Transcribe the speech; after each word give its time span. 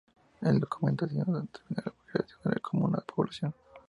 El 0.41 0.59
documento 0.59 1.05
asimismo 1.05 1.37
determinó 1.41 1.83
la 1.85 1.93
creación 2.11 2.39
de 2.45 2.49
la 2.53 2.59
comuna 2.59 2.97
de 3.05 3.13
Población. 3.15 3.53